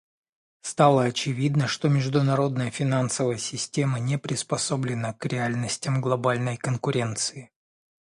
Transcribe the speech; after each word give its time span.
Стало 0.61 1.03
очевидно, 1.03 1.67
что 1.67 1.87
международная 1.87 2.71
финансовая 2.71 3.37
система 3.37 3.99
не 3.99 4.17
приспособлена 4.17 5.13
к 5.13 5.27
реальностям 5.27 6.01
глобальной 6.01 6.57
конкуренции. 6.57 7.51